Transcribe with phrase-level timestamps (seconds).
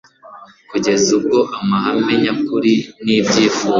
[0.69, 3.65] kugeza ubwo amahame nyakuri n’ibyifuzo